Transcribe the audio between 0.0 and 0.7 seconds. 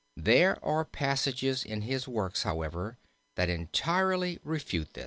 There